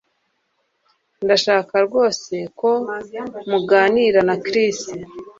Ndashaka 1.23 1.75
rwose 1.85 2.35
ko 2.59 2.69
muganira 3.49 4.19
na 4.29 4.35
Chris 4.45 4.79